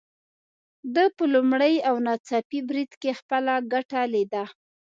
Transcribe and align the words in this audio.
ده 0.93 1.05
په 1.15 1.23
لومړي 1.33 1.75
او 1.89 1.95
ناڅاپي 2.05 2.59
بريد 2.69 2.91
کې 3.01 3.11
خپله 3.19 3.53
ګټه 3.73 4.01
ليده. 4.13 4.43